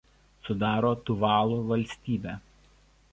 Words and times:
Sudaro 0.45 0.95
Tuvalu 0.95 1.63
valstybę. 1.67 2.39